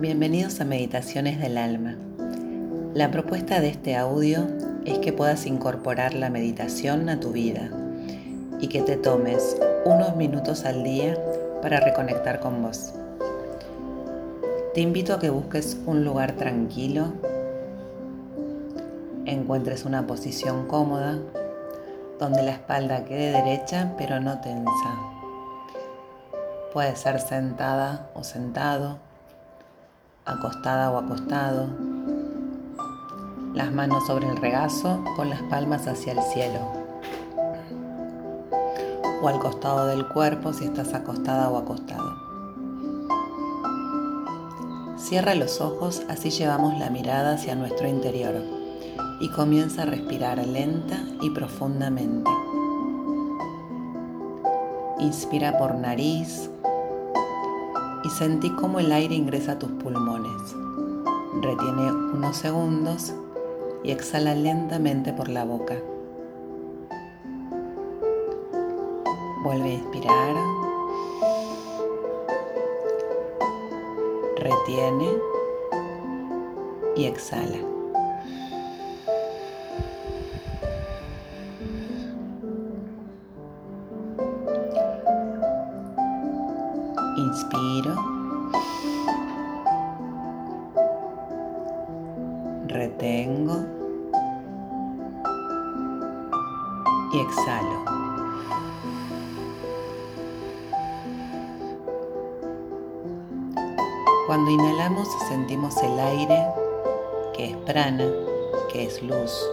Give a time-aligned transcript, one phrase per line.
[0.00, 1.94] Bienvenidos a Meditaciones del Alma.
[2.94, 4.48] La propuesta de este audio
[4.84, 7.70] es que puedas incorporar la meditación a tu vida
[8.60, 11.16] y que te tomes unos minutos al día
[11.62, 12.92] para reconectar con vos.
[14.74, 17.12] Te invito a que busques un lugar tranquilo,
[19.26, 21.20] encuentres una posición cómoda
[22.18, 24.98] donde la espalda quede derecha pero no tensa.
[26.72, 28.98] Puede ser sentada o sentado
[30.24, 31.68] acostada o acostado,
[33.52, 36.60] las manos sobre el regazo con las palmas hacia el cielo,
[39.22, 42.24] o al costado del cuerpo si estás acostada o acostado.
[44.96, 48.42] Cierra los ojos, así llevamos la mirada hacia nuestro interior
[49.20, 52.30] y comienza a respirar lenta y profundamente.
[54.98, 56.48] Inspira por nariz,
[58.04, 60.54] y sentí cómo el aire ingresa a tus pulmones.
[61.40, 63.14] Retiene unos segundos
[63.82, 65.76] y exhala lentamente por la boca.
[69.42, 70.36] Vuelve a inspirar.
[74.36, 75.08] Retiene
[76.96, 77.73] y exhala.
[87.34, 87.96] Inspiro.
[92.68, 93.56] Retengo.
[97.12, 97.84] Y exhalo.
[104.28, 106.46] Cuando inhalamos sentimos el aire,
[107.36, 108.12] que es prana,
[108.72, 109.44] que es luz,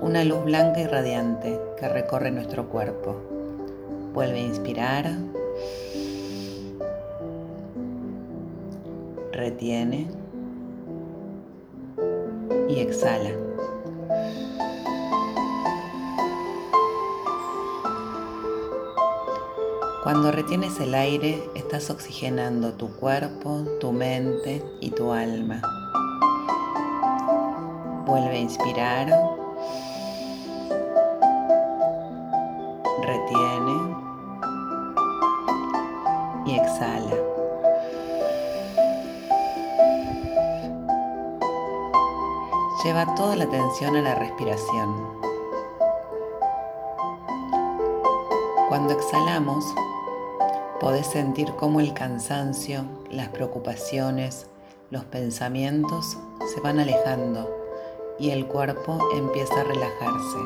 [0.00, 3.16] una luz blanca y radiante que recorre nuestro cuerpo.
[4.14, 5.10] Vuelve a inspirar.
[9.34, 10.06] Retiene
[12.68, 13.30] y exhala.
[20.02, 25.62] Cuando retienes el aire, estás oxigenando tu cuerpo, tu mente y tu alma.
[28.06, 29.08] Vuelve a inspirar.
[33.02, 33.96] Retiene
[36.46, 37.23] y exhala.
[42.84, 44.94] Lleva toda la atención a la respiración.
[48.68, 49.64] Cuando exhalamos,
[50.80, 54.48] podés sentir cómo el cansancio, las preocupaciones,
[54.90, 56.18] los pensamientos
[56.52, 57.48] se van alejando
[58.18, 60.38] y el cuerpo empieza a relajarse.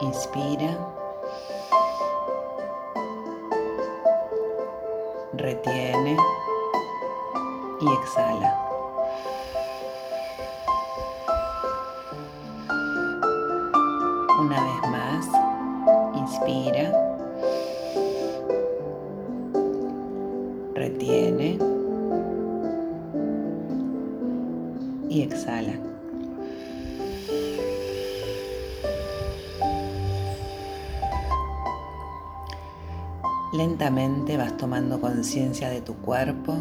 [0.00, 0.76] Inspira.
[5.34, 6.16] Retiene
[7.80, 8.69] y exhala.
[14.40, 15.28] Una vez más,
[16.16, 16.90] inspira,
[20.74, 21.58] retiene
[25.10, 25.74] y exhala.
[33.52, 36.54] Lentamente vas tomando conciencia de tu cuerpo.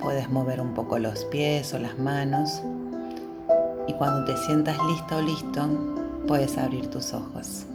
[0.00, 2.60] Puedes mover un poco los pies o las manos.
[3.86, 7.66] Y cuando te sientas listo o listo, puedes abrir tus ojos.